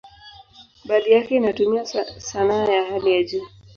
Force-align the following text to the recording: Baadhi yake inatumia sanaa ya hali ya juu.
Baadhi 0.85 1.11
yake 1.11 1.35
inatumia 1.35 1.85
sanaa 2.17 2.65
ya 2.67 2.83
hali 2.85 3.11
ya 3.13 3.23
juu. 3.23 3.47